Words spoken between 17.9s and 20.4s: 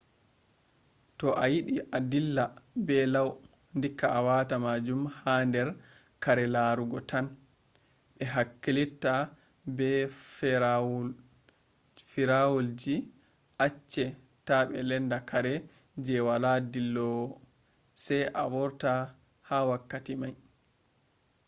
sai a vorta ha wakkati mai